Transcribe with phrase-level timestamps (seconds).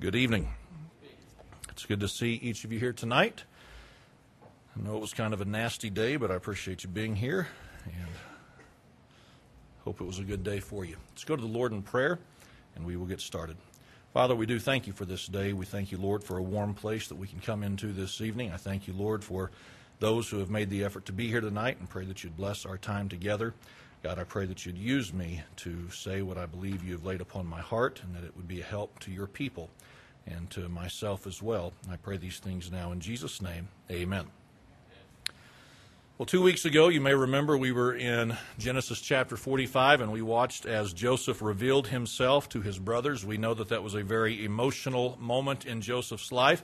[0.00, 0.48] Good evening.
[1.68, 3.44] It's good to see each of you here tonight.
[4.74, 7.48] I know it was kind of a nasty day, but I appreciate you being here
[7.84, 8.08] and
[9.84, 10.96] hope it was a good day for you.
[11.10, 12.18] Let's go to the Lord in prayer
[12.76, 13.58] and we will get started.
[14.14, 15.52] Father, we do thank you for this day.
[15.52, 18.52] We thank you, Lord, for a warm place that we can come into this evening.
[18.52, 19.50] I thank you, Lord, for
[19.98, 22.64] those who have made the effort to be here tonight and pray that you'd bless
[22.64, 23.52] our time together.
[24.02, 27.20] God, I pray that you'd use me to say what I believe you have laid
[27.20, 29.68] upon my heart and that it would be a help to your people
[30.26, 31.74] and to myself as well.
[31.90, 33.68] I pray these things now in Jesus' name.
[33.90, 34.26] Amen.
[36.16, 40.22] Well, two weeks ago, you may remember we were in Genesis chapter 45 and we
[40.22, 43.24] watched as Joseph revealed himself to his brothers.
[43.24, 46.62] We know that that was a very emotional moment in Joseph's life.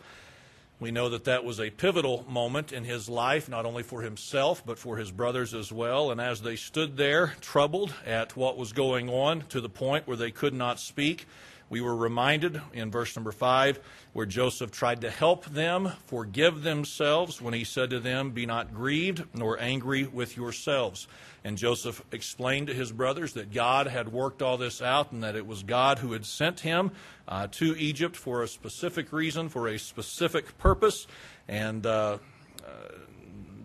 [0.78, 4.62] We know that that was a pivotal moment in his life, not only for himself,
[4.66, 6.10] but for his brothers as well.
[6.10, 10.18] And as they stood there, troubled at what was going on to the point where
[10.18, 11.26] they could not speak,
[11.68, 13.80] we were reminded in verse number five
[14.12, 18.72] where Joseph tried to help them forgive themselves when he said to them, Be not
[18.72, 21.08] grieved nor angry with yourselves.
[21.42, 25.34] And Joseph explained to his brothers that God had worked all this out and that
[25.34, 26.92] it was God who had sent him
[27.26, 31.06] uh, to Egypt for a specific reason, for a specific purpose.
[31.48, 32.18] And uh,
[32.64, 32.68] uh,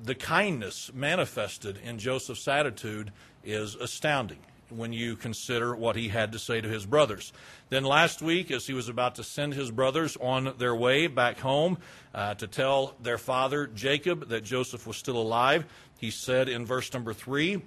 [0.04, 3.12] the kindness manifested in Joseph's attitude
[3.44, 4.40] is astounding
[4.72, 7.34] when you consider what he had to say to his brothers.
[7.70, 11.40] Then last week, as he was about to send his brothers on their way back
[11.40, 11.78] home
[12.14, 15.66] uh, to tell their father Jacob that Joseph was still alive,
[15.98, 17.62] he said in verse number three,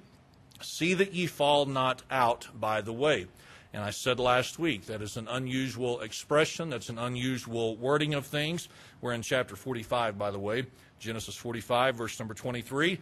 [0.61, 3.27] See that ye fall not out by the way.
[3.73, 8.25] And I said last week that is an unusual expression, that's an unusual wording of
[8.25, 8.69] things.
[9.01, 10.67] We're in chapter 45, by the way,
[11.01, 12.99] Genesis 45, verse number 23.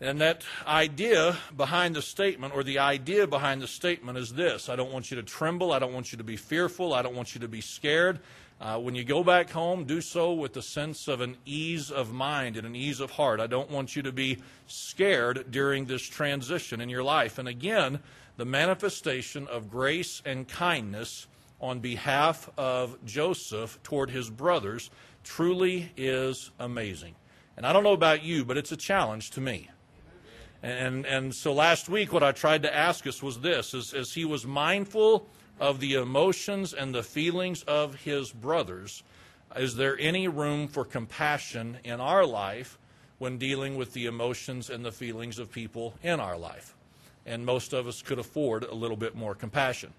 [0.00, 4.76] And that idea behind the statement, or the idea behind the statement, is this I
[4.76, 5.72] don't want you to tremble.
[5.72, 6.94] I don't want you to be fearful.
[6.94, 8.20] I don't want you to be scared.
[8.60, 12.12] Uh, when you go back home, do so with the sense of an ease of
[12.12, 13.38] mind and an ease of heart.
[13.38, 17.38] I don't want you to be scared during this transition in your life.
[17.38, 18.00] And again,
[18.36, 21.28] the manifestation of grace and kindness
[21.60, 24.90] on behalf of Joseph toward his brothers
[25.22, 27.14] truly is amazing.
[27.56, 29.70] And I don't know about you, but it's a challenge to me.
[30.62, 34.12] And, and so last week, what I tried to ask us was this as, as
[34.12, 35.28] he was mindful
[35.60, 39.02] of the emotions and the feelings of his brothers,
[39.56, 42.78] is there any room for compassion in our life
[43.18, 46.74] when dealing with the emotions and the feelings of people in our life?
[47.24, 49.92] And most of us could afford a little bit more compassion.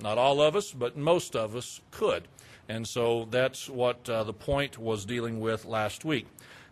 [0.00, 2.26] Not all of us, but most of us could.
[2.68, 6.26] And so that's what uh, the point was dealing with last week.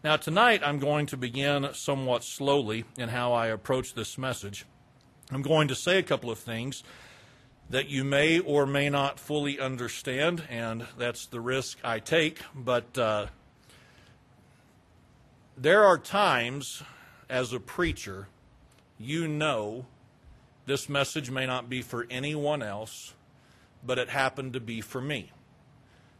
[0.04, 4.66] Now, tonight I'm going to begin somewhat slowly in how I approach this message.
[5.30, 6.82] I'm going to say a couple of things
[7.70, 12.40] that you may or may not fully understand, and that's the risk I take.
[12.52, 13.26] But uh,
[15.56, 16.82] there are times
[17.30, 18.26] as a preacher,
[18.98, 19.86] you know
[20.66, 23.14] this message may not be for anyone else,
[23.86, 25.30] but it happened to be for me.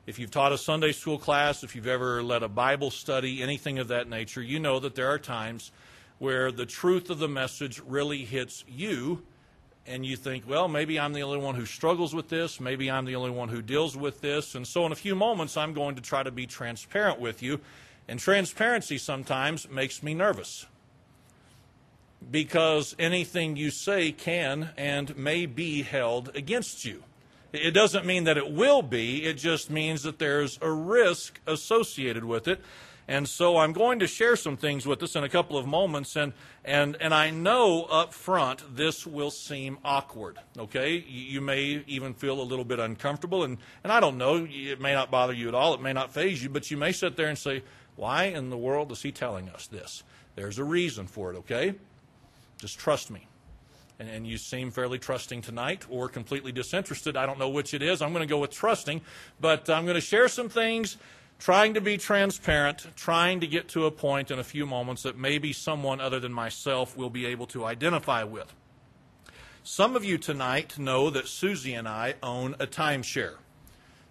[0.04, 3.78] If you've taught a Sunday school class, if you've ever led a Bible study, anything
[3.78, 5.70] of that nature, you know that there are times
[6.18, 9.22] where the truth of the message really hits you
[9.86, 13.04] and you think, well, maybe I'm the only one who struggles with this, maybe I'm
[13.04, 14.56] the only one who deals with this.
[14.56, 17.60] And so, in a few moments, I'm going to try to be transparent with you.
[18.08, 20.66] And transparency sometimes makes me nervous
[22.28, 27.04] because anything you say can and may be held against you.
[27.52, 32.24] It doesn't mean that it will be, it just means that there's a risk associated
[32.24, 32.60] with it.
[33.08, 36.16] And so I'm going to share some things with us in a couple of moments,
[36.16, 36.32] and,
[36.64, 41.04] and, and I know up front this will seem awkward, okay?
[41.06, 44.94] You may even feel a little bit uncomfortable, and, and I don't know, it may
[44.94, 47.26] not bother you at all, it may not faze you, but you may sit there
[47.26, 47.64] and say,
[47.96, 50.04] Why in the world is he telling us this?
[50.36, 51.74] There's a reason for it, okay?
[52.58, 53.26] Just trust me
[54.02, 57.16] and, and you seem fairly trusting tonight or completely disinterested.
[57.16, 58.02] I don't know which it is.
[58.02, 59.00] I'm going to go with trusting,
[59.40, 60.96] but I'm going to share some things
[61.38, 65.16] trying to be transparent, trying to get to a point in a few moments that
[65.16, 68.52] maybe someone other than myself will be able to identify with.
[69.62, 73.36] Some of you tonight know that Susie and I own a timeshare.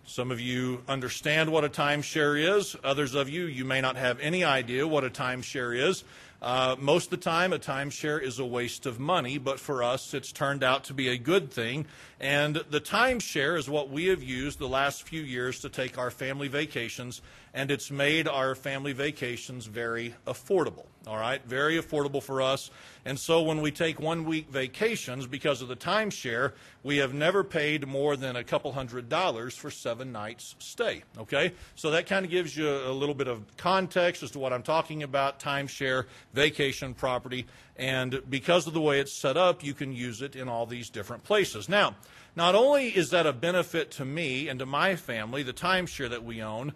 [0.05, 2.75] Some of you understand what a timeshare is.
[2.83, 6.05] Others of you, you may not have any idea what a timeshare is.
[6.41, 10.13] Uh, most of the time, a timeshare is a waste of money, but for us,
[10.15, 11.85] it's turned out to be a good thing.
[12.21, 16.11] And the timeshare is what we have used the last few years to take our
[16.11, 20.85] family vacations, and it's made our family vacations very affordable.
[21.07, 22.69] All right, very affordable for us.
[23.05, 26.53] And so when we take one week vacations because of the timeshare,
[26.83, 31.01] we have never paid more than a couple hundred dollars for seven nights stay.
[31.17, 34.53] Okay, so that kind of gives you a little bit of context as to what
[34.53, 37.47] I'm talking about timeshare, vacation property.
[37.81, 40.91] And because of the way it's set up, you can use it in all these
[40.91, 41.67] different places.
[41.67, 41.95] Now,
[42.35, 46.23] not only is that a benefit to me and to my family, the timeshare that
[46.23, 46.73] we own,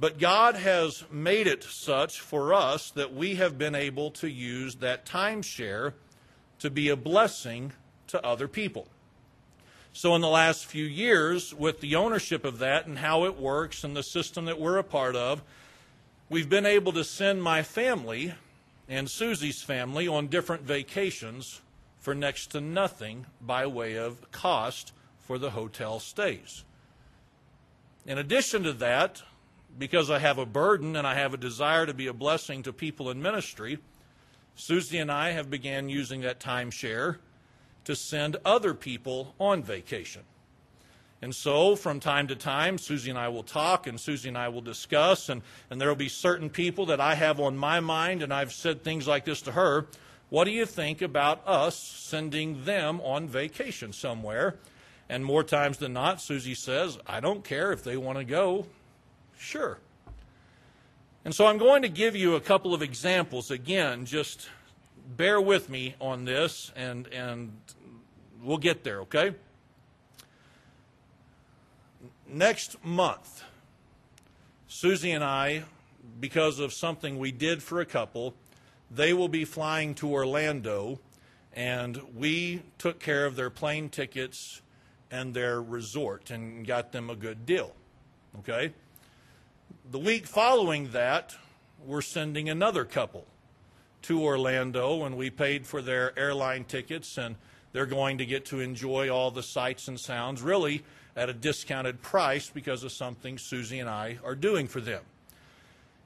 [0.00, 4.74] but God has made it such for us that we have been able to use
[4.76, 5.92] that timeshare
[6.58, 7.72] to be a blessing
[8.08, 8.88] to other people.
[9.92, 13.84] So, in the last few years, with the ownership of that and how it works
[13.84, 15.42] and the system that we're a part of,
[16.28, 18.34] we've been able to send my family
[18.90, 21.60] and Susie's family on different vacations
[22.00, 26.64] for next to nothing by way of cost for the hotel stays.
[28.04, 29.22] In addition to that,
[29.78, 32.72] because I have a burden and I have a desire to be a blessing to
[32.72, 33.78] people in ministry,
[34.56, 37.18] Susie and I have began using that timeshare
[37.84, 40.22] to send other people on vacation.
[41.22, 44.48] And so, from time to time, Susie and I will talk and Susie and I
[44.48, 48.22] will discuss, and, and there will be certain people that I have on my mind,
[48.22, 49.86] and I've said things like this to her
[50.30, 54.56] What do you think about us sending them on vacation somewhere?
[55.10, 58.66] And more times than not, Susie says, I don't care if they want to go.
[59.36, 59.78] Sure.
[61.24, 63.50] And so I'm going to give you a couple of examples.
[63.50, 64.48] Again, just
[65.16, 67.52] bear with me on this, and, and
[68.42, 69.34] we'll get there, okay?
[72.30, 73.44] Next month,
[74.68, 75.64] Susie and I,
[76.20, 78.34] because of something we did for a couple,
[78.90, 81.00] they will be flying to Orlando,
[81.52, 84.62] and we took care of their plane tickets
[85.10, 87.74] and their resort and got them a good deal.
[88.38, 88.72] Okay?
[89.90, 91.34] The week following that,
[91.84, 93.26] we're sending another couple
[94.02, 97.36] to Orlando, and we paid for their airline tickets, and
[97.72, 100.42] they're going to get to enjoy all the sights and sounds.
[100.42, 100.82] Really,
[101.16, 105.02] at a discounted price because of something Susie and I are doing for them.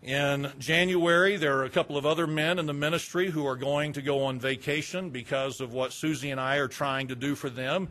[0.03, 3.95] In January, there are a couple of other men in the ministry who are going
[3.95, 7.49] to go on vacation because of what Susie and I are trying to do for
[7.49, 7.89] them.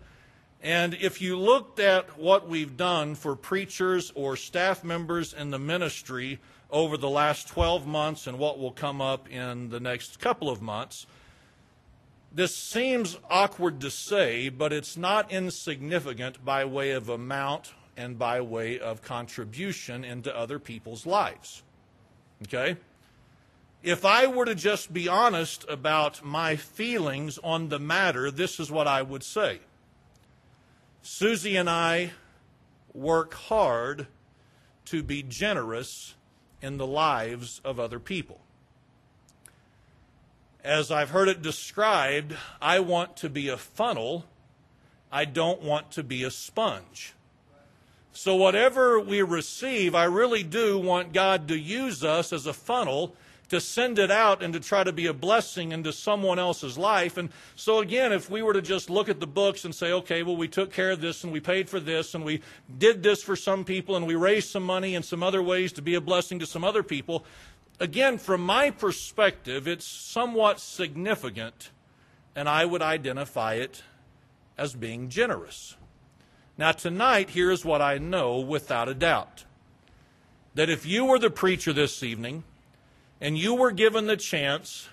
[0.61, 5.57] And if you looked at what we've done for preachers or staff members in the
[5.57, 6.39] ministry
[6.69, 10.61] over the last 12 months and what will come up in the next couple of
[10.61, 11.07] months,
[12.33, 18.41] this seems awkward to say, but it's not insignificant by way of amount and by
[18.41, 21.61] way of contribution into other people's lives.
[22.43, 22.77] Okay?
[23.83, 28.71] If I were to just be honest about my feelings on the matter, this is
[28.71, 29.59] what I would say.
[31.03, 32.13] Susie and I
[32.93, 34.07] work hard
[34.85, 36.15] to be generous
[36.61, 38.39] in the lives of other people
[40.63, 44.25] as I've heard it described, I want to be a funnel.
[45.11, 47.13] I don't want to be a sponge.
[48.13, 53.15] So, whatever we receive, I really do want God to use us as a funnel
[53.49, 57.17] to send it out and to try to be a blessing into someone else's life.
[57.17, 60.23] And so, again, if we were to just look at the books and say, okay,
[60.23, 62.41] well, we took care of this and we paid for this and we
[62.77, 65.81] did this for some people and we raised some money in some other ways to
[65.81, 67.25] be a blessing to some other people,
[67.83, 71.69] again, from my perspective, it's somewhat significant,
[72.33, 73.83] and I would identify it
[74.57, 75.75] as being generous.
[76.57, 79.43] Now, tonight, here's what I know without a doubt
[80.55, 82.45] that if you were the preacher this evening
[83.19, 84.87] and you were given the chance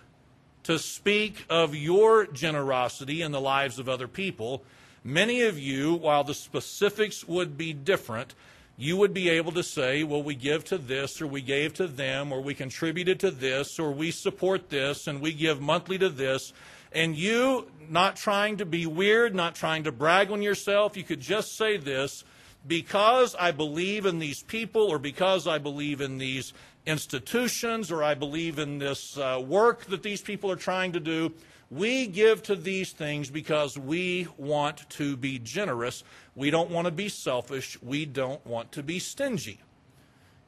[0.65, 4.65] to speak of your generosity in the lives of other people,
[5.05, 8.35] many of you, while the specifics would be different,
[8.81, 11.87] you would be able to say, well, we give to this, or we gave to
[11.87, 16.09] them, or we contributed to this, or we support this, and we give monthly to
[16.09, 16.55] this.
[16.91, 21.21] And you, not trying to be weird, not trying to brag on yourself, you could
[21.21, 22.25] just say this
[22.67, 26.55] because I believe in these people, or because I believe in these
[26.87, 31.35] institutions, or I believe in this uh, work that these people are trying to do,
[31.71, 36.03] we give to these things because we want to be generous.
[36.41, 37.77] We don't want to be selfish.
[37.83, 39.61] We don't want to be stingy.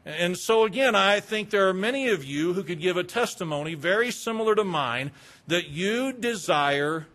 [0.06, 3.74] And so, again, I think there are many of you who could give a testimony
[3.74, 5.10] very similar to mine
[5.48, 7.08] that you desire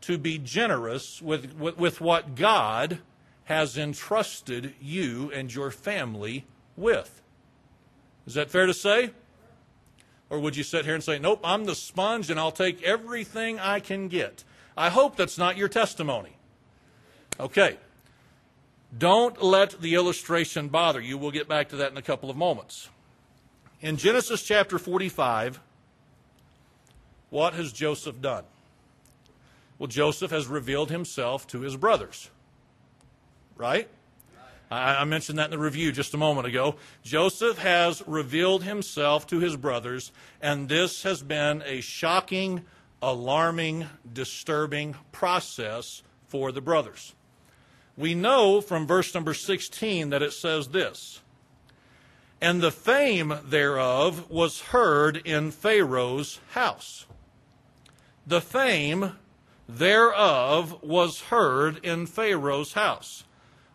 [0.00, 2.98] to be generous with, with, with, what God
[3.44, 6.46] has entrusted you and your family
[6.76, 7.22] with.
[8.26, 9.12] Is that fair to say?
[10.28, 13.60] Or would you sit here and say, nope, I'm the sponge and I'll take everything
[13.60, 14.42] I can get?
[14.76, 16.34] I hope that's not your testimony.
[17.40, 17.78] Okay.
[18.96, 21.16] Don't let the illustration bother you.
[21.16, 22.88] We'll get back to that in a couple of moments.
[23.80, 25.58] In Genesis chapter 45,
[27.30, 28.44] what has Joseph done?
[29.78, 32.28] Well, Joseph has revealed himself to his brothers.
[33.56, 33.88] Right?
[34.70, 36.76] I, mentioned that in the review just a moment ago.
[37.02, 42.64] Joseph has revealed himself to his brothers, and this has been a shocking,
[43.02, 47.14] alarming, disturbing process for the brothers.
[47.96, 51.20] We know from verse number 16 that it says this
[52.40, 57.06] And the fame thereof was heard in Pharaoh's house.
[58.26, 59.12] The fame
[59.68, 63.24] thereof was heard in Pharaoh's house.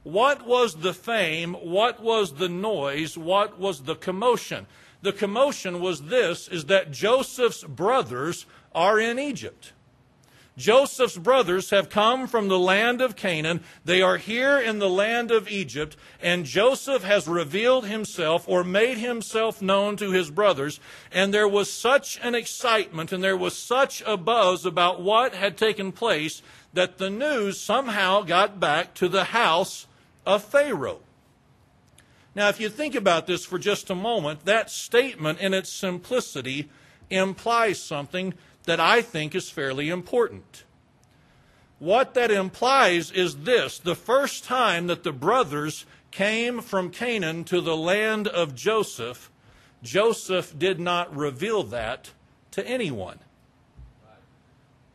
[0.03, 1.53] What was the fame?
[1.53, 3.17] What was the noise?
[3.17, 4.67] What was the commotion?
[5.01, 9.71] The commotion was this is that Joseph's brothers are in Egypt.
[10.57, 13.61] Joseph's brothers have come from the land of Canaan.
[13.83, 18.97] They are here in the land of Egypt, and Joseph has revealed himself or made
[18.97, 20.79] himself known to his brothers.
[21.11, 25.57] And there was such an excitement and there was such a buzz about what had
[25.57, 26.41] taken place
[26.73, 29.87] that the news somehow got back to the house
[30.25, 30.99] of Pharaoh.
[32.33, 36.69] Now, if you think about this for just a moment, that statement in its simplicity
[37.09, 38.33] implies something
[38.65, 40.63] that I think is fairly important.
[41.79, 47.59] What that implies is this the first time that the brothers came from Canaan to
[47.61, 49.29] the land of Joseph,
[49.83, 52.11] Joseph did not reveal that
[52.51, 53.19] to anyone.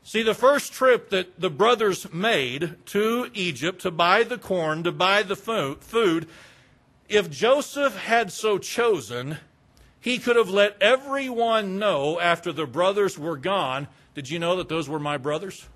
[0.02, 4.90] See, the first trip that the brothers made to Egypt to buy the corn, to
[4.90, 6.26] buy the food,
[7.08, 9.36] if Joseph had so chosen,
[10.00, 13.88] he could have let everyone know after the brothers were gone.
[14.14, 15.68] Did you know that those were my brothers?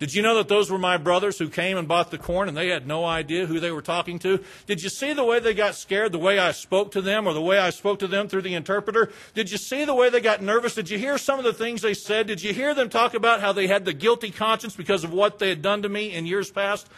[0.00, 2.56] Did you know that those were my brothers who came and bought the corn and
[2.56, 4.42] they had no idea who they were talking to?
[4.66, 7.32] Did you see the way they got scared, the way I spoke to them, or
[7.32, 9.12] the way I spoke to them through the interpreter?
[9.34, 10.74] Did you see the way they got nervous?
[10.74, 12.26] Did you hear some of the things they said?
[12.26, 15.38] Did you hear them talk about how they had the guilty conscience because of what
[15.38, 16.88] they had done to me in years past?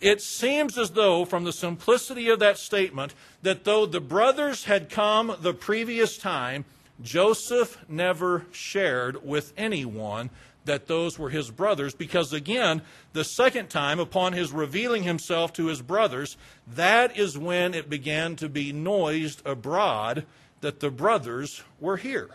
[0.00, 4.90] It seems as though, from the simplicity of that statement, that though the brothers had
[4.90, 6.64] come the previous time,
[7.02, 10.30] Joseph never shared with anyone
[10.64, 15.66] that those were his brothers, because again, the second time, upon his revealing himself to
[15.66, 16.36] his brothers,
[16.66, 20.26] that is when it began to be noised abroad
[20.60, 22.28] that the brothers were here.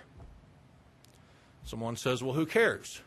[1.64, 3.02] Someone says, Well, who cares?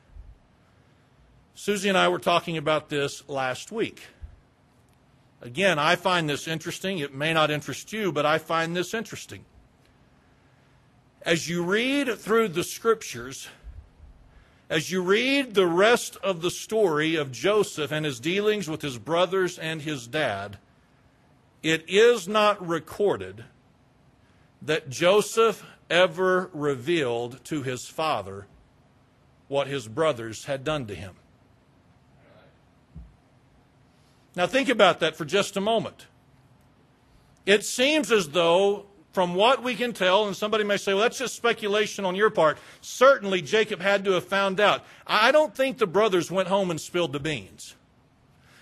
[1.55, 4.03] Susie and I were talking about this last week.
[5.47, 6.99] Again, I find this interesting.
[6.99, 9.45] It may not interest you, but I find this interesting.
[11.23, 13.47] As you read through the scriptures,
[14.69, 18.99] as you read the rest of the story of Joseph and his dealings with his
[18.99, 20.59] brothers and his dad,
[21.63, 23.45] it is not recorded
[24.61, 28.49] that Joseph ever revealed to his father
[29.47, 31.15] what his brothers had done to him.
[34.37, 36.07] Now, think about that for just a moment.
[37.47, 41.19] It seems as though, from what we can tell, and somebody may say, well, that's
[41.19, 42.59] just speculation on your part.
[42.83, 44.85] Certainly, Jacob had to have found out.
[45.07, 47.75] I don't think the brothers went home and spilled the beans.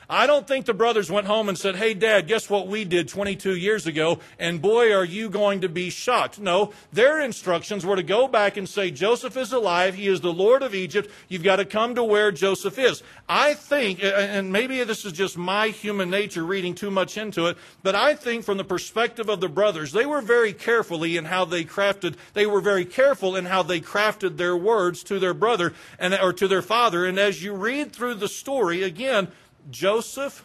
[0.08, 3.08] I don't think the brothers went home and said, Hey, Dad, guess what we did
[3.08, 4.20] 22 years ago?
[4.38, 6.38] And boy, are you going to be shocked.
[6.38, 9.94] No, their instructions were to go back and say, Joseph is alive.
[9.94, 11.10] He is the Lord of Egypt.
[11.28, 13.02] You've got to come to where Joseph is.
[13.28, 17.56] I think, and maybe this is just my human nature reading too much into it,
[17.82, 21.44] but I think from the perspective of the brothers, they were very carefully in how
[21.44, 25.72] they crafted, they were very careful in how they crafted their words to their brother
[25.98, 27.04] and, or to their father.
[27.04, 29.28] And as you read through the story, again,
[29.70, 30.44] Joseph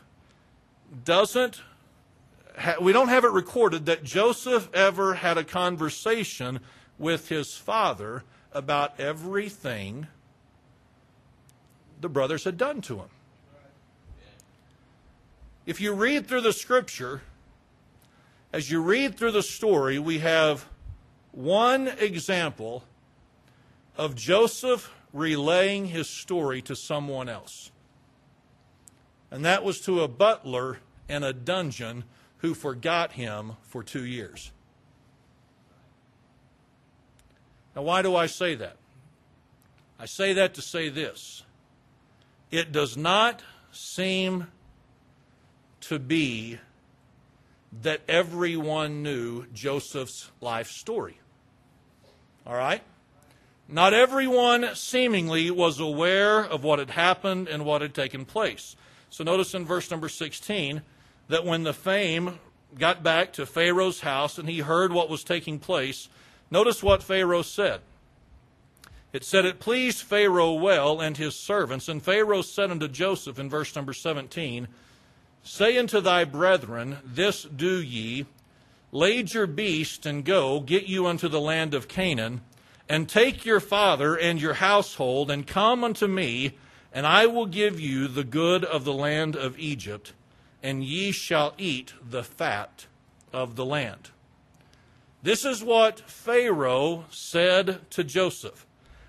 [1.04, 1.62] doesn't,
[2.58, 6.60] ha- we don't have it recorded that Joseph ever had a conversation
[6.98, 8.24] with his father
[8.54, 10.08] about everything
[12.02, 13.10] the brothers had done to him.
[15.66, 17.22] If you read through the scripture,
[18.52, 20.66] as you read through the story, we have
[21.32, 22.84] one example
[23.98, 27.72] of Joseph relaying his story to someone else
[29.32, 32.04] and that was to a butler in a dungeon
[32.38, 34.52] who forgot him for two years.
[37.76, 38.78] Now, why do I say that?
[40.00, 41.44] I say that to say this
[42.52, 44.48] it does not seem
[45.82, 46.60] to be
[47.82, 51.20] that everyone knew Joseph's life story.
[52.46, 52.82] All right?
[53.68, 58.76] Not everyone seemingly was aware of what had happened and what had taken place.
[59.10, 60.82] So notice in verse number 16
[61.28, 62.40] that when the fame
[62.78, 66.10] got back to Pharaoh's house and he heard what was taking place,
[66.52, 67.82] notice what Pharaoh said.
[69.12, 71.88] It said, It pleased Pharaoh well and his servants.
[71.88, 74.68] And Pharaoh said unto Joseph in verse number 17,
[75.42, 78.26] Say unto thy brethren, This do ye,
[78.92, 82.42] Lade your beast and go, get you unto the land of Canaan,
[82.88, 86.58] and take your father and your household, and come unto me,
[86.94, 90.14] and I will give you the good of the land of Egypt,
[90.64, 92.88] and ye shall eat the fat
[93.32, 94.10] of the land.
[95.22, 98.66] This is what Pharaoh said to Joseph.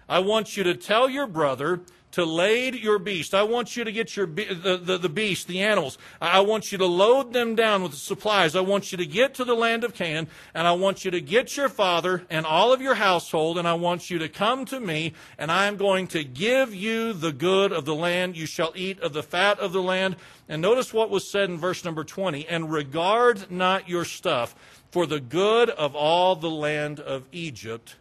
[0.08, 1.80] I want you to tell your brother
[2.12, 3.34] to lade your beast.
[3.34, 5.98] I want you to get your the, the, the beast, the animals.
[6.20, 8.56] I want you to load them down with supplies.
[8.56, 11.20] I want you to get to the land of Canaan, and I want you to
[11.20, 14.80] get your father and all of your household, and I want you to come to
[14.80, 18.36] me, and I am going to give you the good of the land.
[18.36, 20.16] You shall eat of the fat of the land.
[20.48, 24.54] And notice what was said in verse number 20, and regard not your stuff,
[24.90, 27.94] for the good of all the land of Egypt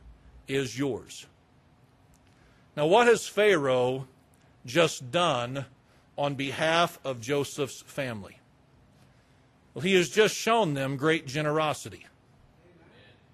[0.48, 1.28] is yours.
[2.80, 4.08] Now, what has Pharaoh
[4.66, 5.66] just done
[6.18, 8.40] on behalf of Joseph's family?
[9.74, 12.08] Well, he has just shown them great generosity.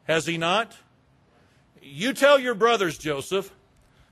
[0.06, 0.76] Has he not?
[1.80, 3.52] You tell your brothers, Joseph,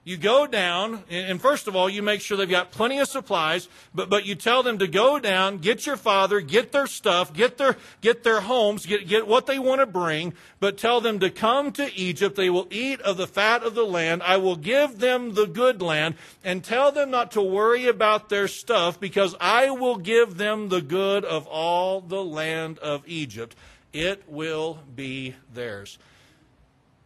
[0.06, 3.70] you go down, and first of all, you make sure they've got plenty of supplies,
[3.96, 7.58] but, but you tell them to go down, get your father, get their stuff, get
[7.58, 11.30] their, get their homes, get, get what they want to bring, but tell them to
[11.30, 12.36] come to Egypt.
[12.36, 14.22] They will eat of the fat of the land.
[14.24, 18.50] I will give them the good land, and tell them not to worry about their
[18.50, 23.56] stuff, because I will give them the good of all the land of Egypt.
[23.94, 25.98] It will be theirs.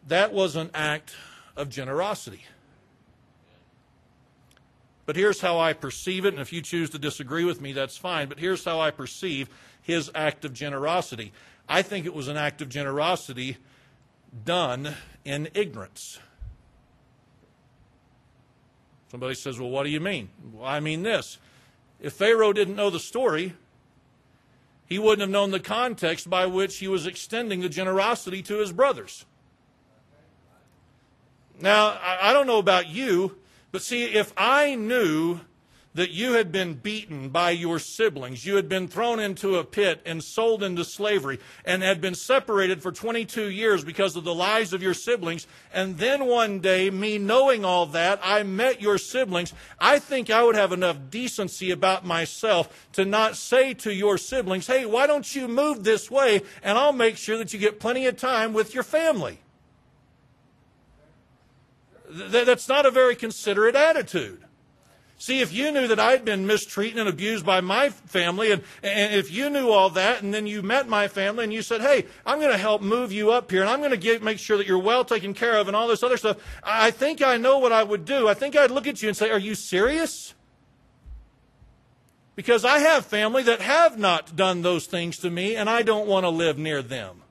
[0.08, 1.13] That was an act
[1.56, 2.46] of generosity.
[5.07, 7.95] But here's how I perceive it, and if you choose to disagree with me, that's
[7.95, 8.27] fine.
[8.27, 9.49] But here's how I perceive
[9.81, 11.31] his act of generosity.
[11.67, 13.55] I think it was an act of generosity
[14.43, 16.19] done in ignorance.
[19.09, 20.27] Somebody says, Well, what do you mean?
[20.51, 21.37] Well, I mean this.
[22.01, 23.53] If Pharaoh didn't know the story,
[24.87, 28.73] he wouldn't have known the context by which he was extending the generosity to his
[28.73, 29.24] brothers.
[31.61, 33.37] Now, I don't know about you,
[33.72, 35.42] but see, if I knew
[35.98, 40.00] that you had been beaten by your siblings, you had been thrown into a pit
[40.06, 44.74] and sold into slavery, and had been separated for 22 years because of the lies
[44.74, 49.53] of your siblings, and then one day, me knowing all that, I met your siblings,
[49.80, 54.68] I think I would have enough decency about myself to not say to your siblings,
[54.68, 58.06] hey, why don't you move this way, and I'll make sure that you get plenty
[58.06, 59.40] of time with your family.
[62.09, 64.43] That's not a very considerate attitude.
[65.20, 69.15] See, if you knew that I'd been mistreated and abused by my family, and, and
[69.15, 72.05] if you knew all that, and then you met my family and you said, hey,
[72.24, 74.67] I'm going to help move you up here, and I'm going to make sure that
[74.67, 77.72] you're well taken care of, and all this other stuff, I think I know what
[77.72, 78.27] I would do.
[78.27, 80.35] I think I'd look at you and say, are you serious?
[82.35, 86.07] Because I have family that have not done those things to me, and I don't
[86.07, 87.24] want to live near them.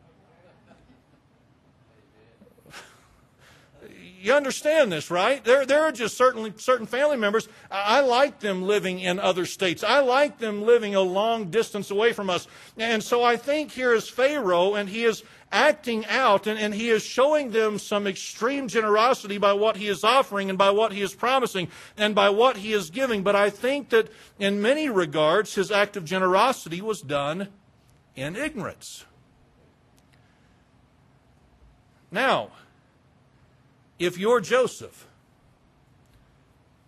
[4.26, 5.44] You understand this, right?
[5.44, 7.48] There, there are just certainly certain family members.
[7.70, 9.84] I like them living in other states.
[9.84, 12.48] I like them living a long distance away from us.
[12.76, 16.90] And so I think here is Pharaoh, and he is acting out, and, and he
[16.90, 21.02] is showing them some extreme generosity by what he is offering, and by what he
[21.02, 23.22] is promising, and by what he is giving.
[23.22, 24.08] But I think that
[24.40, 27.46] in many regards, his act of generosity was done
[28.16, 29.04] in ignorance.
[32.10, 32.50] Now,
[33.98, 35.06] if you're Joseph,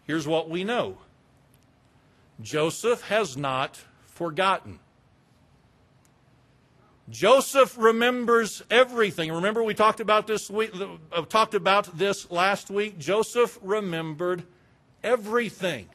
[0.04, 0.98] here's what we know
[2.40, 4.80] Joseph has not forgotten.
[7.10, 9.32] Joseph remembers everything.
[9.32, 10.72] Remember, we talked about this week,
[11.10, 12.98] uh, talked about this last week.
[12.98, 14.44] Joseph remembered
[15.02, 15.88] everything.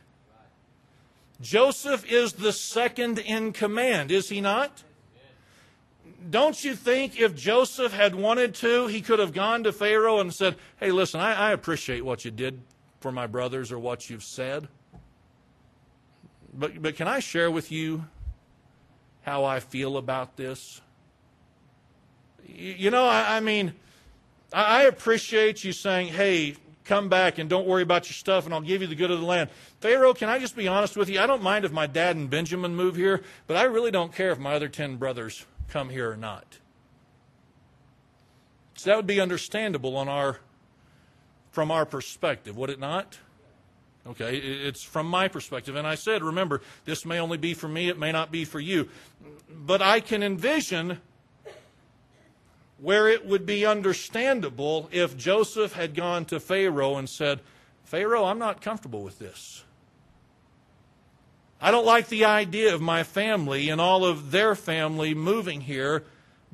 [1.39, 4.84] Joseph is the second in command, is he not?
[6.29, 10.33] Don't you think if Joseph had wanted to, he could have gone to Pharaoh and
[10.33, 12.62] said, Hey, listen, I, I appreciate what you did
[12.99, 14.67] for my brothers or what you've said.
[16.53, 18.05] But, but can I share with you
[19.23, 20.81] how I feel about this?
[22.45, 23.73] You, you know, I, I mean,
[24.53, 26.55] I, I appreciate you saying, Hey,
[26.86, 29.19] come back and don't worry about your stuff and I'll give you the good of
[29.19, 29.49] the land.
[29.79, 31.19] Pharaoh, can I just be honest with you?
[31.19, 34.31] I don't mind if my dad and Benjamin move here, but I really don't care
[34.31, 36.60] if my other 10 brothers come here or not.
[38.76, 40.39] So that would be understandable on our,
[41.52, 43.17] from our perspective, would it not?
[44.06, 45.76] Okay, it's from my perspective.
[45.76, 48.60] And I said, remember, this may only be for me, it may not be for
[48.60, 48.89] you.
[49.49, 50.99] But I can envision
[52.80, 57.39] where it would be understandable if Joseph had gone to Pharaoh and said,
[57.86, 59.63] Pharaoh, I'm not comfortable with this.
[61.63, 66.04] I don't like the idea of my family and all of their family moving here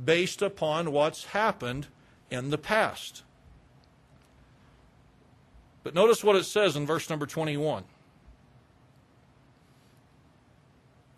[0.01, 1.87] based upon what's happened
[2.29, 3.23] in the past.
[5.81, 7.85] But notice what it says in verse number 21.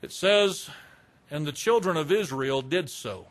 [0.02, 0.70] It says,
[1.30, 3.28] And the children of Israel did so.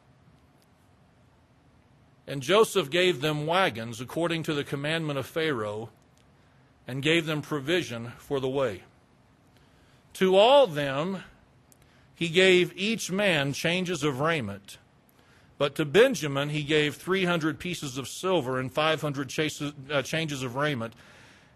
[2.26, 5.88] And Joseph gave them wagons according to the commandment of Pharaoh,
[6.86, 8.82] and gave them provision for the way.
[10.14, 11.24] To all them
[12.14, 14.78] he gave each man changes of raiment.
[15.56, 20.56] But to Benjamin he gave 300 pieces of silver and 500 chases, uh, changes of
[20.56, 20.94] raiment.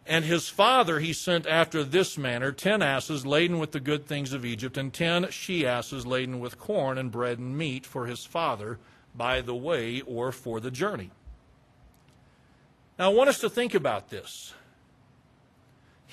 [0.07, 4.33] And his father he sent after this manner ten asses laden with the good things
[4.33, 8.25] of Egypt, and ten she asses laden with corn and bread and meat for his
[8.25, 8.79] father
[9.15, 11.11] by the way or for the journey.
[12.99, 14.55] Now, I want us to think about this.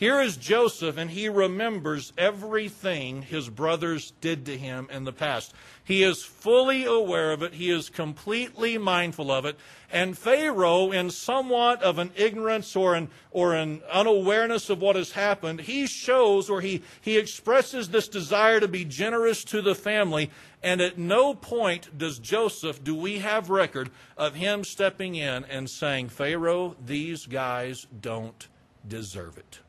[0.02, 5.54] Here is Joseph, and he remembers everything his brothers did to him in the past.
[5.84, 9.60] He is fully aware of it, he is completely mindful of it.
[9.92, 15.12] And Pharaoh, in somewhat of an ignorance or an, or an unawareness of what has
[15.12, 20.32] happened, he shows or he, he expresses this desire to be generous to the family.
[20.64, 25.70] And at no point does Joseph, do we have record of him stepping in and
[25.70, 28.48] saying, Pharaoh, these guys don't
[28.88, 29.60] deserve it.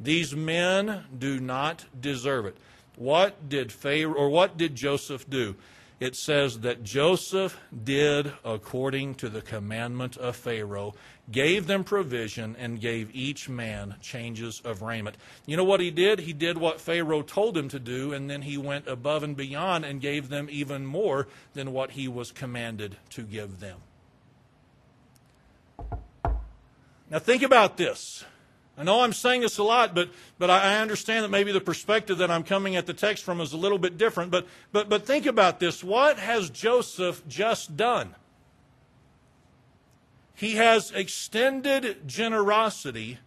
[0.00, 2.56] These men do not deserve it.
[2.96, 5.56] What did Pharaoh or what did Joseph do?
[6.00, 10.94] It says that Joseph did according to the commandment of Pharaoh,
[11.30, 15.16] gave them provision, and gave each man changes of raiment.
[15.46, 16.18] You know what he did?
[16.18, 19.84] He did what Pharaoh told him to do, and then he went above and beyond
[19.84, 23.78] and gave them even more than what he was commanded to give them.
[27.10, 28.24] Now, think about this.
[28.76, 32.18] I know I'm saying this a lot, but, but I understand that maybe the perspective
[32.18, 34.32] that I'm coming at the text from is a little bit different.
[34.32, 35.84] But, but, but think about this.
[35.84, 38.16] What has Joseph just done?
[40.34, 43.18] He has extended generosity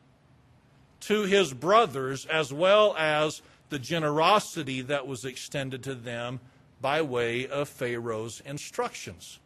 [1.01, 6.41] to his brothers as well as the generosity that was extended to them
[6.81, 9.39] by way of Pharaoh's instructions.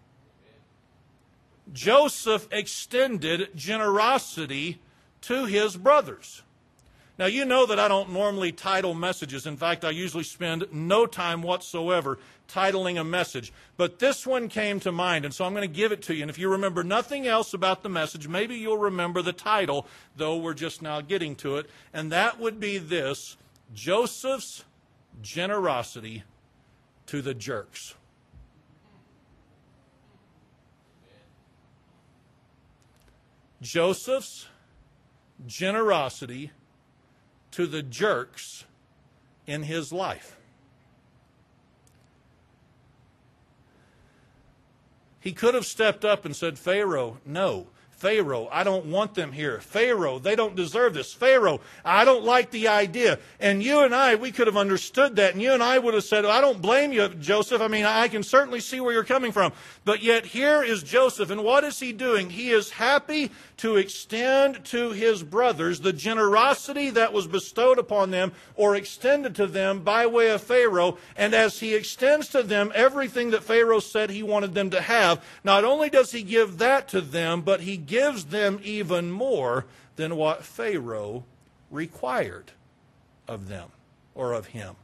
[1.71, 4.79] Joseph extended generosity
[5.21, 6.43] to his brothers.
[7.17, 9.45] Now, you know that I don't normally title messages.
[9.45, 13.53] In fact, I usually spend no time whatsoever titling a message.
[13.77, 16.23] But this one came to mind, and so I'm going to give it to you.
[16.23, 20.37] And if you remember nothing else about the message, maybe you'll remember the title, though
[20.37, 21.69] we're just now getting to it.
[21.93, 23.37] And that would be this
[23.73, 24.63] Joseph's
[25.21, 26.23] Generosity
[27.05, 27.93] to the Jerks.
[33.61, 34.47] Joseph's
[35.47, 36.51] generosity
[37.51, 38.65] to the jerks
[39.45, 40.37] in his life.
[45.19, 47.67] He could have stepped up and said, Pharaoh, no.
[48.01, 49.59] Pharaoh, I don't want them here.
[49.59, 51.13] Pharaoh, they don't deserve this.
[51.13, 53.19] Pharaoh, I don't like the idea.
[53.39, 55.33] And you and I, we could have understood that.
[55.33, 57.61] And you and I would have said, I don't blame you, Joseph.
[57.61, 59.53] I mean, I can certainly see where you're coming from.
[59.85, 61.29] But yet here is Joseph.
[61.29, 62.31] And what is he doing?
[62.31, 68.31] He is happy to extend to his brothers the generosity that was bestowed upon them
[68.55, 70.97] or extended to them by way of Pharaoh.
[71.15, 75.23] And as he extends to them everything that Pharaoh said he wanted them to have,
[75.43, 79.65] not only does he give that to them, but he gives them even more
[79.97, 81.25] than what Pharaoh
[81.69, 82.53] required
[83.27, 83.69] of them
[84.15, 84.77] or of him.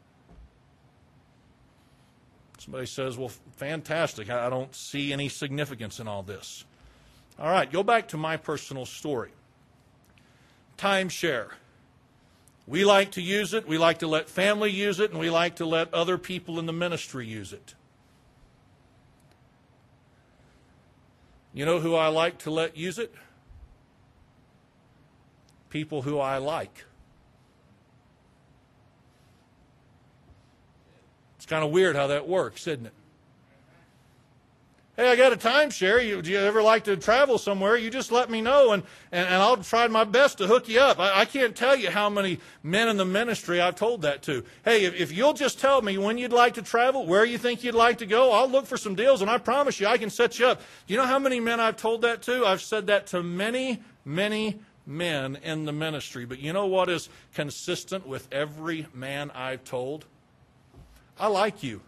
[2.60, 4.30] Somebody says, Well, fantastic.
[4.30, 6.66] I don't see any significance in all this.
[7.40, 9.32] All right, go back to my personal story.
[10.78, 11.52] Timeshare.
[12.68, 15.56] We like to use it, we like to let family use it, and we like
[15.56, 17.74] to let other people in the ministry use it.
[21.58, 23.12] You know who I like to let use it?
[25.72, 26.86] People who I like.
[31.38, 32.94] It's kind of weird how that works, isn't it?
[35.00, 36.04] Hey, I got a timeshare.
[36.04, 37.78] You, do you ever like to travel somewhere?
[37.78, 38.82] You just let me know, and,
[39.12, 40.98] and, and I'll try my best to hook you up.
[40.98, 44.44] I, I can't tell you how many men in the ministry I've told that to.
[44.66, 47.64] Hey, if, if you'll just tell me when you'd like to travel, where you think
[47.64, 50.10] you'd like to go, I'll look for some deals, and I promise you I can
[50.10, 50.62] set you up.
[50.88, 52.44] You know how many men I've told that to?
[52.44, 56.26] I've said that to many, many men in the ministry.
[56.26, 60.06] But you know what is consistent with every man I've told?
[61.20, 61.82] I like you.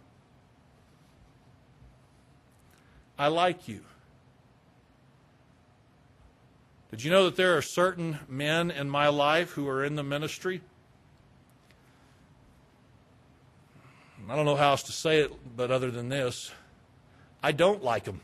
[3.20, 3.82] I like you.
[6.90, 10.04] Did you know that there are certain men in my life who are in the
[10.04, 10.62] ministry?
[14.30, 16.52] I don't know how else to say it, but other than this,
[17.44, 18.22] I don't like them.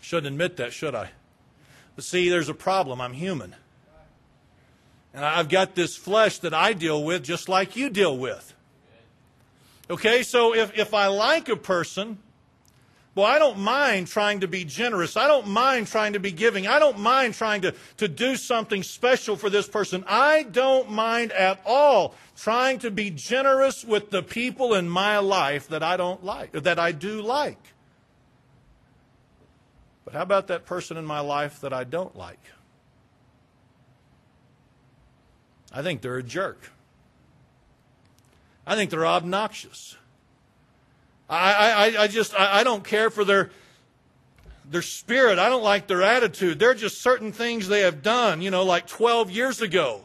[0.00, 1.10] Shouldn't admit that, should I?
[1.96, 3.00] But see, there's a problem.
[3.00, 3.56] I'm human.
[5.12, 8.54] And I've got this flesh that I deal with just like you deal with.
[9.90, 12.18] Okay, so if, if I like a person,
[13.14, 15.16] well, I don't mind trying to be generous.
[15.16, 16.68] I don't mind trying to be giving.
[16.68, 20.04] I don't mind trying to, to do something special for this person.
[20.06, 25.68] I don't mind at all trying to be generous with the people in my life
[25.68, 27.58] that I don't like, that I do like.
[30.04, 32.38] But how about that person in my life that I don't like?
[35.72, 36.70] I think they're a jerk.
[38.68, 39.96] I think they're obnoxious.
[41.28, 43.50] I, I, I just, I, I don't care for their,
[44.70, 45.38] their spirit.
[45.38, 46.58] I don't like their attitude.
[46.58, 50.02] There are just certain things they have done, you know, like 12 years ago.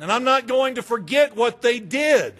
[0.00, 2.34] And I'm not going to forget what they did.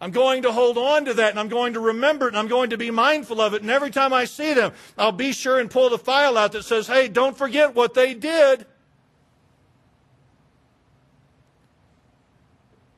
[0.00, 2.48] I'm going to hold on to that and I'm going to remember it and I'm
[2.48, 3.60] going to be mindful of it.
[3.60, 6.64] And every time I see them, I'll be sure and pull the file out that
[6.64, 8.64] says, hey, don't forget what they did.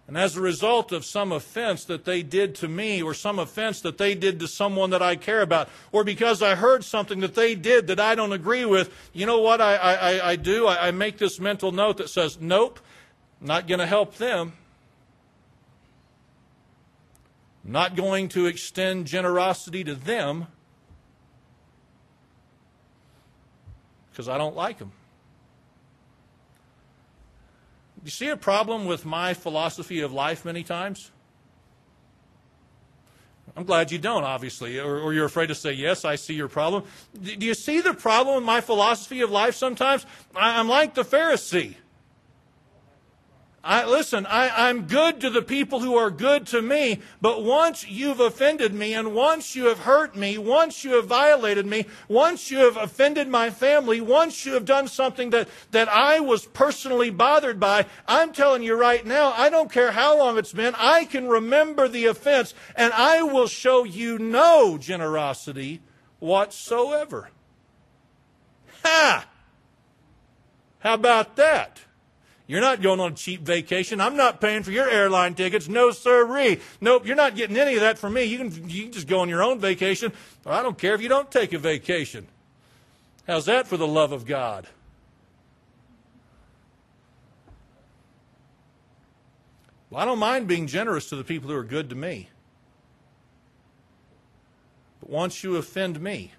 [0.09, 3.81] And as a result of some offense that they did to me, or some offense
[3.81, 7.35] that they did to someone that I care about, or because I heard something that
[7.35, 10.69] they did that I don't agree with, you know what I, I, I do?
[10.69, 12.79] I, I make this mental note that says, nope,
[13.41, 14.53] not going to help them.
[17.65, 20.47] Not going to extend generosity to them
[24.13, 24.93] because I don't like them.
[28.07, 31.11] You see a problem with my philosophy of life many times?
[33.57, 36.49] I'm glad you don't, obviously, or, or, you're afraid to say, Yes, I see your
[36.49, 36.85] problem.
[37.21, 40.05] Do you see the problem with my philosophy of life sometimes?
[40.35, 41.75] I'm like the Pharisee.
[43.67, 47.85] I, listen, I, I'm good to the people who are good to me, but once
[47.89, 52.49] you've offended me and once you have hurt me, once you have violated me, once
[52.49, 57.11] you have offended my family, once you have done something that, that I was personally
[57.11, 61.05] bothered by, I'm telling you right now, I don't care how long it's been, I
[61.05, 65.81] can remember the offense and I will show you no generosity
[66.21, 67.31] whatsoever.
[68.85, 69.27] Ha!
[70.79, 71.81] How about that?
[72.47, 74.01] You're not going on a cheap vacation.
[74.01, 75.69] I'm not paying for your airline tickets.
[75.69, 76.61] No, sirree.
[76.81, 78.25] Nope, you're not getting any of that from me.
[78.25, 80.13] You can, you can just go on your own vacation.
[80.45, 82.29] I don't care if you don't take a vacation.
[83.27, 84.69] How's that for the love of God?
[89.91, 92.29] Well, I don't mind being generous to the people who are good to me.
[95.01, 96.33] But once you offend me,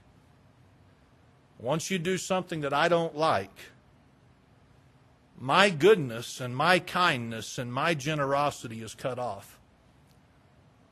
[1.59, 3.51] once you do something that I don't like,
[5.37, 9.59] my goodness and my kindness and my generosity is cut off.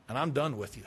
[0.08, 0.84] And I'm done with you.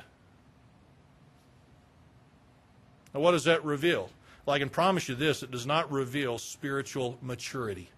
[3.13, 4.09] Now, what does that reveal?
[4.45, 7.89] Well, I can promise you this it does not reveal spiritual maturity.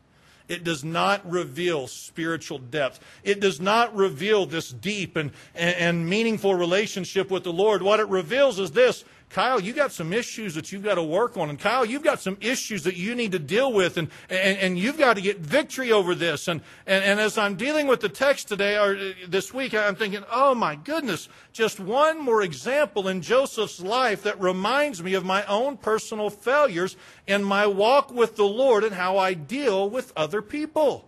[0.48, 3.00] It does not reveal spiritual depth.
[3.24, 7.82] It does not reveal this deep and, and, and meaningful relationship with the Lord.
[7.82, 11.38] What it reveals is this Kyle, you've got some issues that you've got to work
[11.38, 11.50] on.
[11.50, 13.98] And Kyle, you've got some issues that you need to deal with.
[13.98, 16.50] And, and, and you've got to get victory over this.
[16.50, 19.96] And, and, and as I'm dealing with the text today or uh, this week, I'm
[19.96, 25.24] thinking, oh my goodness, just one more example in Joseph's life that reminds me of
[25.24, 30.12] my own personal failures in my walk with the Lord and how I deal with
[30.18, 31.08] other people.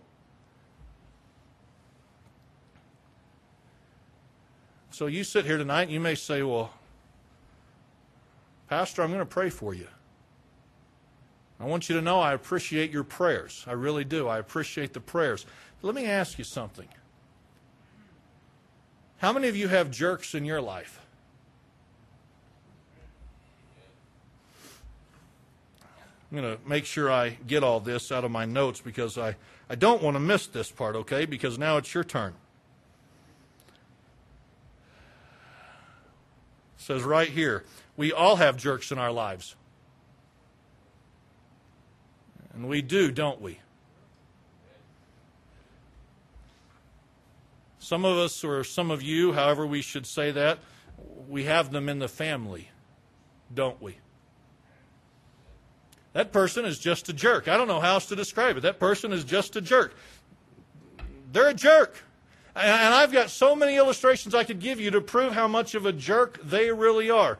[4.90, 6.70] So you sit here tonight and you may say, well,
[8.68, 9.88] Pastor, I'm going to pray for you.
[11.60, 13.64] I want you to know I appreciate your prayers.
[13.66, 14.26] I really do.
[14.28, 15.46] I appreciate the prayers.
[15.82, 16.88] Let me ask you something.
[19.18, 21.00] How many of you have jerks in your life?
[26.30, 29.36] I'm going to make sure I get all this out of my notes because I,
[29.70, 31.26] I don't want to miss this part, okay?
[31.26, 32.34] Because now it's your turn.
[36.76, 37.64] It says right here
[37.96, 39.54] we all have jerks in our lives.
[42.52, 43.58] And we do, don't we?
[47.78, 50.58] Some of us, or some of you, however we should say that,
[51.28, 52.70] we have them in the family,
[53.52, 53.98] don't we?
[56.14, 57.48] That person is just a jerk.
[57.48, 58.60] I don't know how else to describe it.
[58.60, 59.94] That person is just a jerk.
[61.32, 61.96] They're a jerk.
[62.56, 65.86] And I've got so many illustrations I could give you to prove how much of
[65.86, 67.38] a jerk they really are.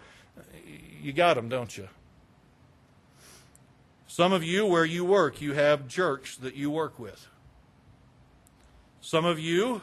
[1.05, 1.87] You got them, don't you?
[4.07, 7.29] Some of you, where you work, you have jerks that you work with.
[9.03, 9.83] Some of you,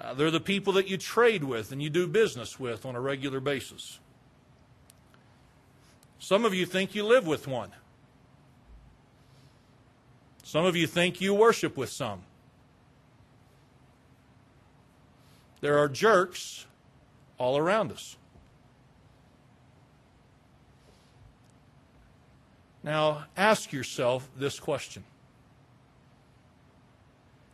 [0.00, 3.00] uh, they're the people that you trade with and you do business with on a
[3.02, 3.98] regular basis.
[6.18, 7.72] Some of you think you live with one.
[10.42, 12.22] Some of you think you worship with some.
[15.60, 16.64] There are jerks
[17.36, 18.16] all around us.
[22.86, 25.02] Now, ask yourself this question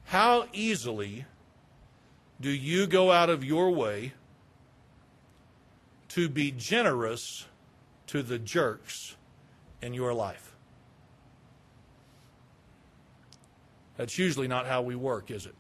[0.05, 1.25] How easily
[2.39, 4.13] do you go out of your way
[6.11, 7.47] to be generous
[8.09, 9.17] to the jerks
[9.81, 10.55] in your life?
[13.97, 15.55] That's usually not how we work, is it?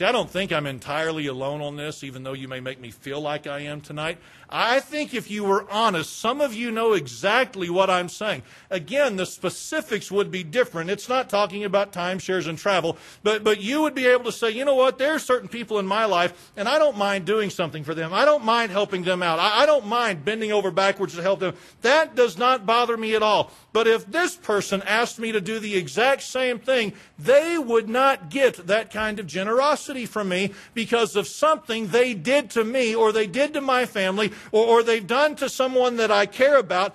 [0.00, 2.90] See, I don't think I'm entirely alone on this, even though you may make me
[2.90, 4.18] feel like I am tonight.
[4.52, 8.42] I think if you were honest, some of you know exactly what I'm saying.
[8.68, 10.90] Again, the specifics would be different.
[10.90, 14.50] It's not talking about timeshares and travel, but, but you would be able to say,
[14.50, 17.48] you know what, there are certain people in my life, and I don't mind doing
[17.48, 18.12] something for them.
[18.12, 19.38] I don't mind helping them out.
[19.38, 21.54] I, I don't mind bending over backwards to help them.
[21.82, 23.52] That does not bother me at all.
[23.72, 28.30] But if this person asked me to do the exact same thing, they would not
[28.30, 33.12] get that kind of generosity from me because of something they did to me or
[33.12, 36.94] they did to my family or, or they've done to someone that I care about.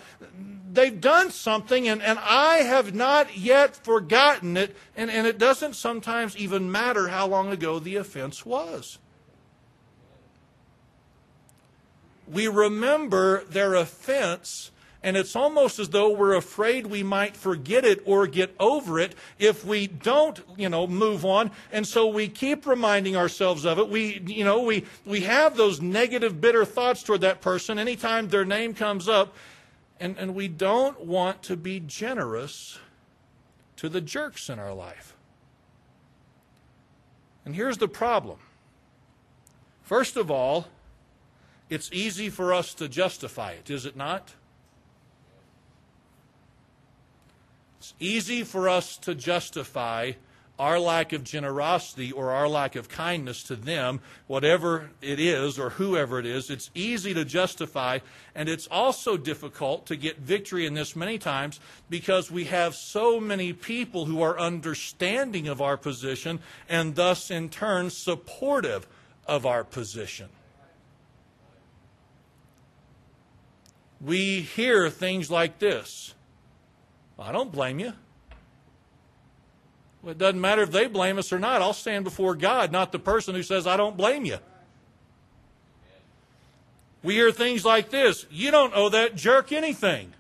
[0.72, 5.76] They've done something and, and I have not yet forgotten it, and, and it doesn't
[5.76, 9.00] sometimes even matter how long ago the offense was.
[12.28, 14.72] We remember their offense
[15.06, 19.14] and it's almost as though we're afraid we might forget it or get over it
[19.38, 21.52] if we don't, you know, move on.
[21.72, 23.88] And so we keep reminding ourselves of it.
[23.88, 28.46] We, you know, we, we have those negative, bitter thoughts toward that person anytime their
[28.46, 29.36] name comes up.
[30.00, 32.80] And, and we don't want to be generous
[33.76, 35.16] to the jerks in our life.
[37.46, 38.40] And here's the problem.
[39.84, 40.66] First of all,
[41.70, 44.34] it's easy for us to justify it, is it not?
[47.86, 50.14] It's easy for us to justify
[50.58, 55.70] our lack of generosity or our lack of kindness to them, whatever it is or
[55.70, 56.50] whoever it is.
[56.50, 58.00] It's easy to justify,
[58.34, 63.20] and it's also difficult to get victory in this many times because we have so
[63.20, 68.88] many people who are understanding of our position and thus, in turn, supportive
[69.28, 70.30] of our position.
[74.02, 76.16] We hear things like this
[77.18, 77.94] I don't blame you.
[80.02, 81.62] Well, it doesn't matter if they blame us or not.
[81.62, 84.38] I'll stand before God, not the person who says, I don't blame you.
[87.02, 90.14] We hear things like this You don't owe that jerk anything.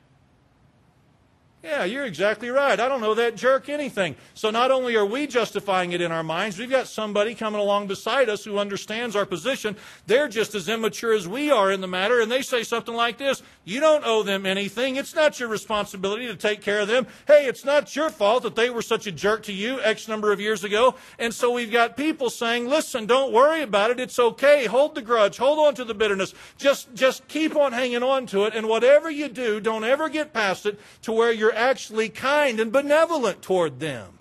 [1.65, 2.79] Yeah, you're exactly right.
[2.79, 4.15] I don't know that jerk anything.
[4.35, 7.87] So not only are we justifying it in our minds, we've got somebody coming along
[7.87, 9.75] beside us who understands our position.
[10.05, 13.17] They're just as immature as we are in the matter, and they say something like
[13.17, 14.95] this You don't owe them anything.
[14.95, 17.07] It's not your responsibility to take care of them.
[17.25, 20.31] Hey, it's not your fault that they were such a jerk to you X number
[20.31, 20.93] of years ago.
[21.17, 23.99] And so we've got people saying, Listen, don't worry about it.
[23.99, 24.67] It's okay.
[24.67, 25.37] Hold the grudge.
[25.37, 26.35] Hold on to the bitterness.
[26.59, 28.53] Just, just keep on hanging on to it.
[28.53, 32.71] And whatever you do, don't ever get past it to where you're actually kind and
[32.71, 34.19] benevolent toward them.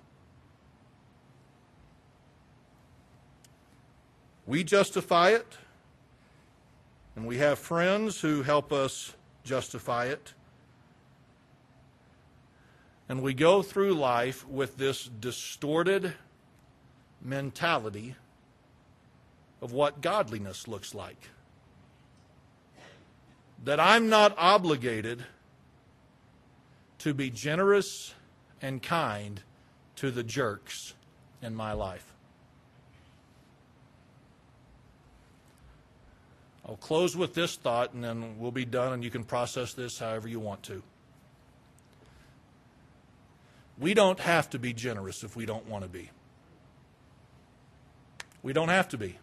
[4.47, 5.57] We justify it,
[7.15, 10.33] and we have friends who help us justify it.
[13.07, 16.13] And we go through life with this distorted
[17.21, 18.15] mentality
[19.61, 21.29] of what godliness looks like.
[23.63, 25.25] That I'm not obligated
[27.05, 28.15] to be generous
[28.63, 29.43] and kind
[29.95, 30.95] to the jerks
[31.39, 32.03] in my life.
[36.67, 39.99] I'll close with this thought and then we'll be done and you can process this
[39.99, 40.81] however you want to.
[43.77, 46.09] We don't have to be generous if we don't want to be.
[48.41, 49.19] We don't have to be.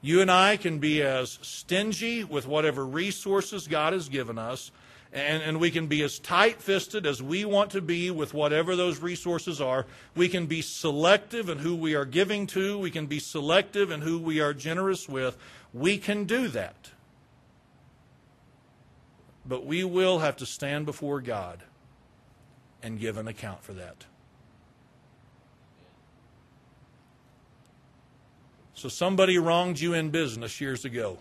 [0.00, 4.70] You and I can be as stingy with whatever resources God has given us
[5.12, 8.76] and, and we can be as tight fisted as we want to be with whatever
[8.76, 9.86] those resources are.
[10.16, 14.00] We can be selective in who we are giving to, we can be selective in
[14.00, 15.36] who we are generous with.
[15.74, 16.90] We can do that.
[19.44, 21.62] But we will have to stand before God
[22.82, 24.06] and give an account for that.
[28.74, 31.18] So somebody wronged you in business years ago.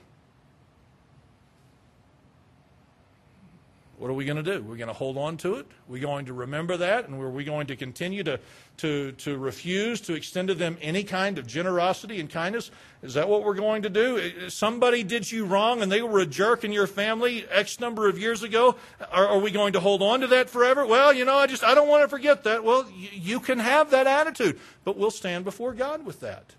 [4.02, 4.64] What are we going to do?
[4.64, 5.68] We're going to hold on to it.
[5.88, 8.40] We're going to remember that, and are we going to continue to,
[8.78, 12.72] to, to refuse to extend to them any kind of generosity and kindness?
[13.04, 14.50] Is that what we're going to do?
[14.50, 18.18] Somebody did you wrong and they were a jerk in your family X number of
[18.18, 18.76] years ago.
[19.12, 20.84] Are, are we going to hold on to that forever?
[20.84, 22.64] Well, you know, I just I don't want to forget that.
[22.64, 26.56] Well, you, you can have that attitude, but we'll stand before God with that.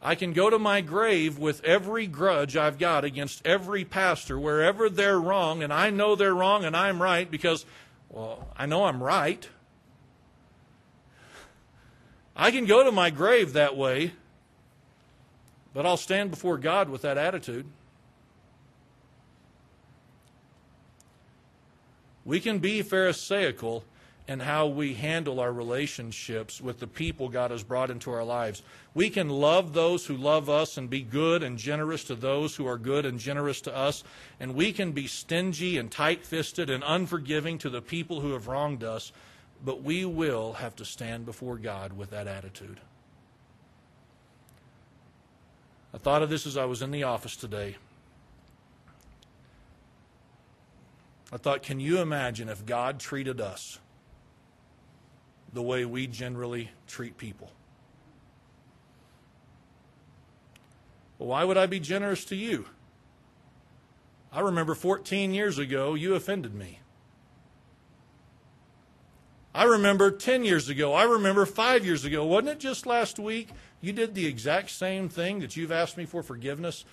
[0.00, 4.88] I can go to my grave with every grudge I've got against every pastor wherever
[4.88, 7.66] they're wrong, and I know they're wrong and I'm right because,
[8.08, 9.48] well, I know I'm right.
[12.36, 14.12] I can go to my grave that way,
[15.74, 17.66] but I'll stand before God with that attitude.
[22.24, 23.82] We can be Pharisaical
[24.28, 28.62] and how we handle our relationships with the people God has brought into our lives.
[28.92, 32.66] We can love those who love us and be good and generous to those who
[32.66, 34.04] are good and generous to us.
[34.38, 38.48] And we can be stingy and tight fisted and unforgiving to the people who have
[38.48, 39.12] wronged us.
[39.64, 42.80] But we will have to stand before God with that attitude.
[45.94, 47.76] I thought of this as I was in the office today.
[51.32, 53.78] I thought, can you imagine if God treated us?
[55.52, 57.50] The way we generally treat people.
[61.18, 62.66] Well, why would I be generous to you?
[64.32, 66.80] I remember 14 years ago, you offended me.
[69.54, 70.92] I remember 10 years ago.
[70.92, 72.24] I remember five years ago.
[72.24, 73.48] Wasn't it just last week?
[73.80, 76.84] You did the exact same thing that you've asked me for forgiveness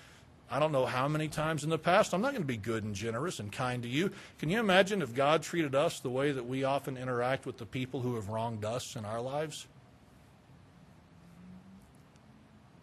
[0.50, 2.14] I don't know how many times in the past.
[2.14, 4.12] I'm not going to be good and generous and kind to you.
[4.38, 7.66] Can you imagine if God treated us the way that we often interact with the
[7.66, 9.68] people who have wronged us in our lives?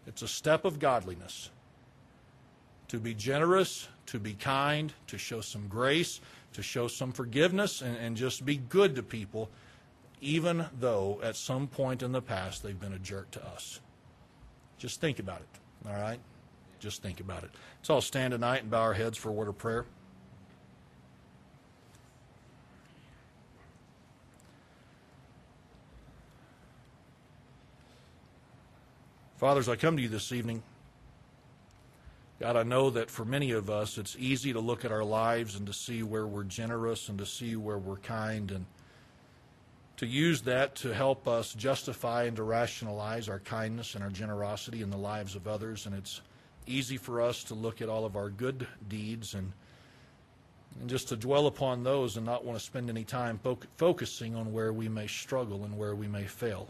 [0.05, 1.49] It's a step of godliness
[2.89, 6.19] to be generous, to be kind, to show some grace,
[6.51, 9.49] to show some forgiveness, and, and just be good to people,
[10.21, 13.79] even though at some point in the past they've been a jerk to us.
[14.77, 16.19] Just think about it, all right?
[16.83, 17.49] Just think about it.
[17.79, 19.85] Let's all stand tonight and bow our heads for a word of prayer.
[29.37, 30.61] Fathers, I come to you this evening.
[32.41, 35.55] God, I know that for many of us, it's easy to look at our lives
[35.55, 38.65] and to see where we're generous and to see where we're kind and
[39.95, 44.81] to use that to help us justify and to rationalize our kindness and our generosity
[44.81, 45.85] in the lives of others.
[45.85, 46.19] And it's
[46.67, 49.51] easy for us to look at all of our good deeds and
[50.79, 53.39] and just to dwell upon those and not want to spend any time
[53.77, 56.69] focusing on where we may struggle and where we may fail.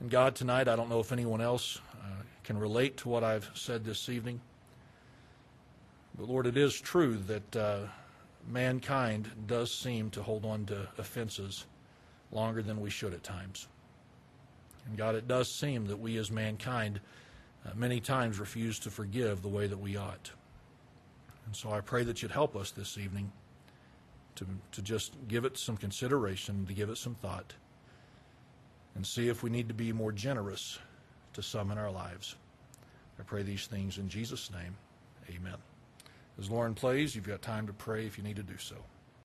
[0.00, 3.50] And God, tonight, I don't know if anyone else uh, can relate to what I've
[3.54, 4.40] said this evening.
[6.18, 7.78] But Lord, it is true that uh,
[8.48, 11.66] mankind does seem to hold on to offenses
[12.32, 13.68] longer than we should at times.
[14.86, 17.00] And God, it does seem that we as mankind
[17.66, 20.30] uh, many times refuse to forgive the way that we ought.
[21.46, 23.32] And so I pray that you'd help us this evening
[24.36, 27.54] to, to just give it some consideration, to give it some thought,
[28.94, 30.78] and see if we need to be more generous
[31.34, 32.36] to some in our lives.
[33.18, 34.76] I pray these things in Jesus' name.
[35.28, 35.58] Amen.
[36.38, 38.76] As Lauren plays, you've got time to pray if you need to do so.